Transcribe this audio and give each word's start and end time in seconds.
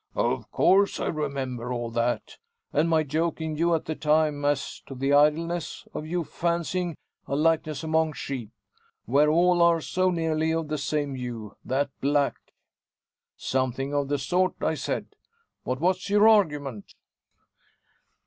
"Of 0.15 0.49
course 0.51 0.99
I 0.99 1.05
remember 1.05 1.71
all 1.71 1.91
that; 1.91 2.39
and 2.73 2.89
my 2.89 3.03
joking 3.03 3.55
you 3.55 3.75
at 3.75 3.85
the 3.85 3.93
time 3.93 4.43
as 4.43 4.81
to 4.87 4.95
the 4.95 5.13
idleness 5.13 5.87
of 5.93 6.07
you 6.07 6.23
fancying 6.23 6.97
a 7.27 7.35
likeness 7.35 7.83
among 7.83 8.13
sheep; 8.13 8.49
where 9.05 9.29
all 9.29 9.61
are 9.61 9.79
so 9.79 10.09
nearly 10.09 10.51
of 10.55 10.69
the 10.69 10.79
same 10.79 11.13
hue 11.13 11.55
that 11.63 11.91
black. 12.01 12.33
Something 13.37 13.93
of 13.93 14.07
the 14.07 14.17
sort 14.17 14.55
I 14.63 14.73
said. 14.73 15.05
But 15.63 15.79
what's 15.79 16.09
your 16.09 16.27
argument?" 16.27 16.95